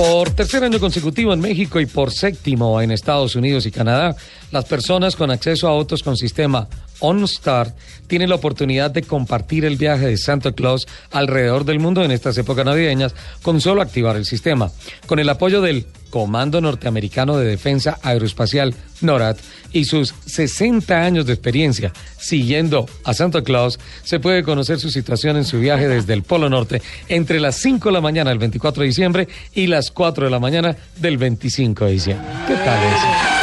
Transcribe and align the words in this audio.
Por 0.00 0.30
tercer 0.30 0.64
año 0.64 0.80
consecutivo 0.80 1.34
en 1.34 1.40
México 1.40 1.78
y 1.78 1.84
por 1.84 2.10
séptimo 2.10 2.80
en 2.80 2.90
Estados 2.90 3.36
Unidos 3.36 3.66
y 3.66 3.70
Canadá, 3.70 4.16
las 4.50 4.64
personas 4.64 5.14
con 5.14 5.30
acceso 5.30 5.68
a 5.68 5.72
autos 5.72 6.02
con 6.02 6.16
sistema 6.16 6.66
OnStar 7.00 7.74
tienen 8.06 8.28
la 8.28 8.36
oportunidad 8.36 8.90
de 8.90 9.02
compartir 9.02 9.64
el 9.64 9.76
viaje 9.76 10.06
de 10.06 10.16
Santa 10.16 10.52
Claus 10.52 10.86
alrededor 11.10 11.64
del 11.64 11.80
mundo 11.80 12.04
en 12.04 12.10
estas 12.10 12.36
épocas 12.38 12.64
navideñas 12.64 13.14
con 13.42 13.60
solo 13.60 13.82
activar 13.82 14.16
el 14.16 14.24
sistema. 14.24 14.70
Con 15.06 15.18
el 15.18 15.28
apoyo 15.28 15.60
del 15.60 15.86
Comando 16.10 16.60
Norteamericano 16.60 17.38
de 17.38 17.46
Defensa 17.46 17.98
Aeroespacial 18.02 18.74
NORAD 19.00 19.36
y 19.72 19.84
sus 19.84 20.14
60 20.26 21.02
años 21.02 21.24
de 21.26 21.32
experiencia 21.32 21.92
siguiendo 22.18 22.86
a 23.04 23.14
Santa 23.14 23.42
Claus, 23.42 23.78
se 24.02 24.18
puede 24.18 24.42
conocer 24.42 24.80
su 24.80 24.90
situación 24.90 25.36
en 25.36 25.44
su 25.44 25.60
viaje 25.60 25.88
desde 25.88 26.12
el 26.12 26.24
Polo 26.24 26.50
Norte 26.50 26.82
entre 27.08 27.40
las 27.40 27.56
5 27.56 27.88
de 27.88 27.92
la 27.92 28.00
mañana 28.00 28.30
del 28.30 28.40
24 28.40 28.82
de 28.82 28.88
diciembre 28.88 29.28
y 29.54 29.68
las 29.68 29.90
4 29.90 30.24
de 30.24 30.30
la 30.30 30.40
mañana 30.40 30.76
del 30.96 31.16
25 31.16 31.86
de 31.86 31.92
diciembre. 31.92 32.28
¿Qué 32.46 32.54
tal 32.54 32.82
eso? 32.82 33.39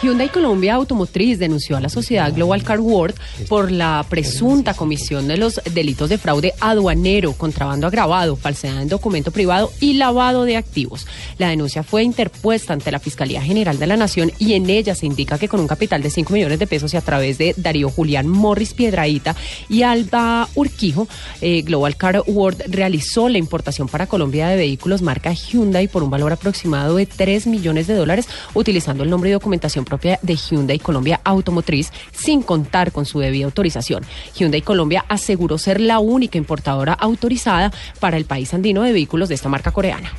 Hyundai 0.00 0.28
Colombia 0.28 0.74
Automotriz 0.74 1.40
denunció 1.40 1.76
a 1.76 1.80
la 1.80 1.88
sociedad 1.88 2.32
Global 2.32 2.62
Car 2.62 2.78
World 2.78 3.16
por 3.48 3.72
la 3.72 4.06
presunta 4.08 4.72
comisión 4.74 5.26
de 5.26 5.36
los 5.36 5.60
delitos 5.72 6.08
de 6.08 6.18
fraude 6.18 6.54
aduanero, 6.60 7.32
contrabando 7.32 7.88
agravado, 7.88 8.36
falsedad 8.36 8.80
en 8.80 8.88
documento 8.88 9.32
privado 9.32 9.72
y 9.80 9.94
lavado 9.94 10.44
de 10.44 10.56
activos. 10.56 11.08
La 11.38 11.48
denuncia 11.48 11.82
fue 11.82 12.04
interpuesta 12.04 12.72
ante 12.72 12.92
la 12.92 13.00
Fiscalía 13.00 13.42
General 13.42 13.76
de 13.76 13.88
la 13.88 13.96
Nación 13.96 14.30
y 14.38 14.52
en 14.52 14.70
ella 14.70 14.94
se 14.94 15.06
indica 15.06 15.36
que 15.36 15.48
con 15.48 15.58
un 15.58 15.66
capital 15.66 16.00
de 16.00 16.10
5 16.10 16.32
millones 16.32 16.60
de 16.60 16.68
pesos 16.68 16.94
y 16.94 16.96
a 16.96 17.00
través 17.00 17.36
de 17.38 17.54
Darío 17.56 17.90
Julián 17.90 18.28
Morris 18.28 18.74
Piedraíta 18.74 19.34
y 19.68 19.82
Alba 19.82 20.48
Urquijo, 20.54 21.08
eh, 21.40 21.62
Global 21.62 21.96
Car 21.96 22.22
World 22.24 22.62
realizó 22.68 23.28
la 23.28 23.38
importación 23.38 23.88
para 23.88 24.06
Colombia 24.06 24.46
de 24.46 24.56
vehículos 24.56 25.02
marca 25.02 25.32
Hyundai 25.32 25.88
por 25.88 26.04
un 26.04 26.10
valor 26.10 26.32
aproximado 26.32 26.94
de 26.94 27.06
3 27.06 27.48
millones 27.48 27.88
de 27.88 27.94
dólares 27.94 28.28
utilizando 28.54 29.02
el 29.02 29.10
nombre 29.10 29.30
y 29.30 29.32
documentación 29.32 29.87
propia 29.88 30.18
de 30.22 30.36
Hyundai 30.36 30.78
Colombia 30.78 31.20
Automotriz 31.24 31.90
sin 32.12 32.42
contar 32.42 32.92
con 32.92 33.06
su 33.06 33.20
debida 33.20 33.46
autorización. 33.46 34.04
Hyundai 34.36 34.62
Colombia 34.62 35.04
aseguró 35.08 35.58
ser 35.58 35.80
la 35.80 35.98
única 35.98 36.38
importadora 36.38 36.92
autorizada 36.92 37.72
para 38.00 38.16
el 38.16 38.24
país 38.24 38.52
andino 38.54 38.82
de 38.82 38.92
vehículos 38.92 39.28
de 39.28 39.34
esta 39.34 39.48
marca 39.48 39.70
coreana. 39.70 40.12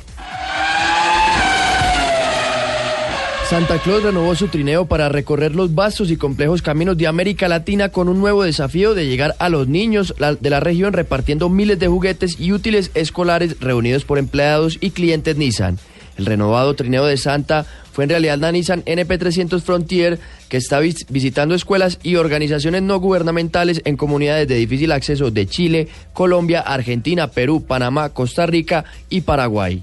Santa 3.50 3.80
Claus 3.80 4.04
renovó 4.04 4.36
su 4.36 4.46
trineo 4.46 4.86
para 4.86 5.08
recorrer 5.08 5.56
los 5.56 5.74
vastos 5.74 6.12
y 6.12 6.16
complejos 6.16 6.62
caminos 6.62 6.96
de 6.96 7.08
América 7.08 7.48
Latina 7.48 7.88
con 7.88 8.08
un 8.08 8.20
nuevo 8.20 8.44
desafío 8.44 8.94
de 8.94 9.08
llegar 9.08 9.34
a 9.40 9.48
los 9.48 9.66
niños 9.66 10.14
de 10.40 10.50
la 10.50 10.60
región 10.60 10.92
repartiendo 10.92 11.48
miles 11.48 11.80
de 11.80 11.88
juguetes 11.88 12.38
y 12.38 12.52
útiles 12.52 12.92
escolares 12.94 13.58
reunidos 13.58 14.04
por 14.04 14.18
empleados 14.18 14.78
y 14.80 14.90
clientes 14.90 15.36
Nissan. 15.36 15.80
El 16.20 16.26
renovado 16.26 16.74
trineo 16.74 17.06
de 17.06 17.16
Santa 17.16 17.64
fue 17.94 18.04
en 18.04 18.10
realidad 18.10 18.36
la 18.36 18.52
Nissan 18.52 18.84
NP300 18.84 19.62
Frontier 19.62 20.18
que 20.50 20.58
está 20.58 20.78
vis 20.78 21.06
visitando 21.08 21.54
escuelas 21.54 21.98
y 22.02 22.16
organizaciones 22.16 22.82
no 22.82 23.00
gubernamentales 23.00 23.80
en 23.86 23.96
comunidades 23.96 24.46
de 24.46 24.56
difícil 24.56 24.92
acceso 24.92 25.30
de 25.30 25.46
Chile, 25.46 25.88
Colombia, 26.12 26.60
Argentina, 26.60 27.28
Perú, 27.28 27.64
Panamá, 27.66 28.10
Costa 28.10 28.44
Rica 28.44 28.84
y 29.08 29.22
Paraguay. 29.22 29.82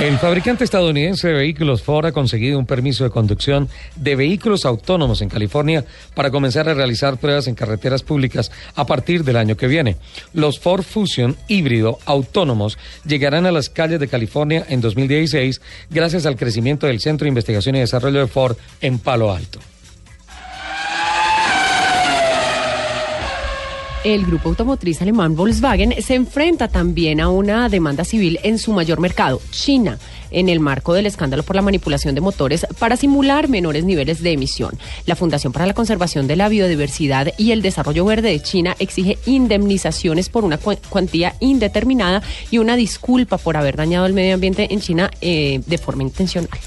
El 0.00 0.16
fabricante 0.16 0.64
estadounidense 0.64 1.28
de 1.28 1.34
vehículos 1.34 1.82
Ford 1.82 2.06
ha 2.06 2.12
conseguido 2.12 2.58
un 2.58 2.64
permiso 2.64 3.04
de 3.04 3.10
conducción 3.10 3.68
de 3.96 4.16
vehículos 4.16 4.64
autónomos 4.64 5.20
en 5.20 5.28
California 5.28 5.84
para 6.14 6.30
comenzar 6.30 6.70
a 6.70 6.74
realizar 6.74 7.18
pruebas 7.18 7.48
en 7.48 7.54
carreteras 7.54 8.02
públicas 8.02 8.50
a 8.76 8.86
partir 8.86 9.24
del 9.24 9.36
año 9.36 9.58
que 9.58 9.66
viene. 9.66 9.98
Los 10.32 10.58
Ford 10.58 10.84
Fusion 10.84 11.36
híbrido 11.48 11.98
autónomos 12.06 12.78
llegarán 13.04 13.44
a 13.44 13.52
las 13.52 13.68
calles 13.68 14.00
de 14.00 14.08
California 14.08 14.64
en 14.70 14.80
2016 14.80 15.60
gracias 15.90 16.24
al 16.24 16.36
crecimiento 16.36 16.86
del 16.86 17.00
Centro 17.00 17.26
de 17.26 17.30
Investigación 17.30 17.76
y 17.76 17.80
Desarrollo 17.80 18.20
de 18.20 18.26
Ford 18.26 18.56
en 18.80 19.00
Palo 19.00 19.30
Alto. 19.30 19.60
El 24.02 24.24
grupo 24.24 24.48
automotriz 24.48 25.02
alemán 25.02 25.36
Volkswagen 25.36 25.94
se 26.02 26.14
enfrenta 26.14 26.68
también 26.68 27.20
a 27.20 27.28
una 27.28 27.68
demanda 27.68 28.02
civil 28.02 28.40
en 28.42 28.58
su 28.58 28.72
mayor 28.72 28.98
mercado, 28.98 29.42
China, 29.50 29.98
en 30.30 30.48
el 30.48 30.58
marco 30.58 30.94
del 30.94 31.04
escándalo 31.04 31.42
por 31.42 31.54
la 31.54 31.60
manipulación 31.60 32.14
de 32.14 32.22
motores 32.22 32.66
para 32.78 32.96
simular 32.96 33.50
menores 33.50 33.84
niveles 33.84 34.22
de 34.22 34.32
emisión. 34.32 34.78
La 35.04 35.16
Fundación 35.16 35.52
para 35.52 35.66
la 35.66 35.74
Conservación 35.74 36.26
de 36.26 36.36
la 36.36 36.48
Biodiversidad 36.48 37.34
y 37.36 37.52
el 37.52 37.60
Desarrollo 37.60 38.06
Verde 38.06 38.30
de 38.30 38.40
China 38.40 38.74
exige 38.78 39.18
indemnizaciones 39.26 40.30
por 40.30 40.44
una 40.44 40.56
cuantía 40.56 41.34
indeterminada 41.40 42.22
y 42.50 42.56
una 42.56 42.76
disculpa 42.76 43.36
por 43.36 43.58
haber 43.58 43.76
dañado 43.76 44.06
el 44.06 44.14
medio 44.14 44.32
ambiente 44.32 44.72
en 44.72 44.80
China 44.80 45.10
eh, 45.20 45.60
de 45.66 45.76
forma 45.76 46.04
intencional. 46.04 46.58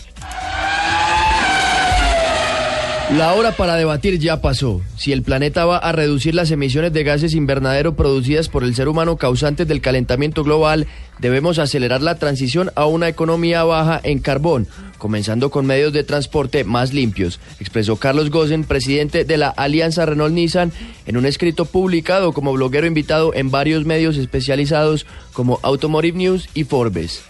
La 3.17 3.35
hora 3.35 3.51
para 3.51 3.75
debatir 3.75 4.17
ya 4.17 4.41
pasó. 4.41 4.81
Si 4.97 5.11
el 5.11 5.21
planeta 5.21 5.65
va 5.65 5.77
a 5.77 5.91
reducir 5.91 6.33
las 6.33 6.49
emisiones 6.49 6.93
de 6.93 7.03
gases 7.03 7.35
invernadero 7.35 7.95
producidas 7.95 8.49
por 8.49 8.63
el 8.63 8.73
ser 8.73 8.87
humano 8.87 9.17
causantes 9.17 9.67
del 9.67 9.81
calentamiento 9.81 10.43
global, 10.43 10.87
debemos 11.19 11.59
acelerar 11.59 12.01
la 12.01 12.17
transición 12.17 12.71
a 12.73 12.87
una 12.87 13.07
economía 13.07 13.63
baja 13.65 14.01
en 14.03 14.17
carbón, 14.17 14.67
comenzando 14.97 15.51
con 15.51 15.67
medios 15.67 15.93
de 15.93 16.03
transporte 16.03 16.63
más 16.63 16.91
limpios, 16.91 17.39
expresó 17.59 17.97
Carlos 17.97 18.31
Gozen, 18.31 18.63
presidente 18.63 19.25
de 19.25 19.37
la 19.37 19.49
Alianza 19.49 20.07
Renault-Nissan, 20.07 20.71
en 21.05 21.15
un 21.15 21.27
escrito 21.27 21.65
publicado 21.65 22.33
como 22.33 22.53
bloguero 22.53 22.87
invitado 22.87 23.31
en 23.35 23.51
varios 23.51 23.85
medios 23.85 24.17
especializados 24.17 25.05
como 25.33 25.59
Automotive 25.61 26.17
News 26.17 26.49
y 26.55 26.63
Forbes. 26.63 27.21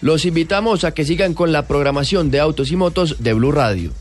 Los 0.00 0.24
invitamos 0.24 0.82
a 0.82 0.92
que 0.92 1.04
sigan 1.04 1.34
con 1.34 1.52
la 1.52 1.68
programación 1.68 2.32
de 2.32 2.40
autos 2.40 2.72
y 2.72 2.76
motos 2.76 3.22
de 3.22 3.34
Blue 3.34 3.52
Radio. 3.52 3.92